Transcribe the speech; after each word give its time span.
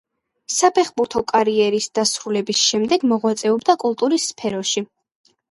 საფეხბურთო 0.51 1.21
კარიერის 1.31 1.89
დასრულების 1.99 2.63
შემდეგ 2.71 3.07
მოღვაწეობდა 3.13 3.77
კულტურის 3.85 4.27
სფეროში. 4.33 4.87